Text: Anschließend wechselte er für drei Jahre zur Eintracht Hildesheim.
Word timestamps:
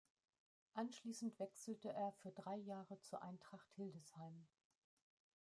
Anschließend 0.73 1.37
wechselte 1.37 1.89
er 1.93 2.11
für 2.23 2.31
drei 2.31 2.55
Jahre 2.57 2.99
zur 3.01 3.21
Eintracht 3.21 3.71
Hildesheim. 3.75 4.47